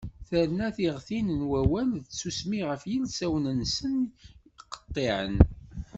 [0.29, 3.95] Terna tiɣtin n wawal d tsusmi ɣef yilsawen-nsen
[4.71, 5.37] qeṭṭiɛen.